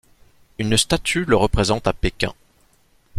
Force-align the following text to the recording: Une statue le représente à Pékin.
Une 0.57 0.77
statue 0.77 1.25
le 1.25 1.35
représente 1.35 1.85
à 1.85 1.93
Pékin. 1.93 2.33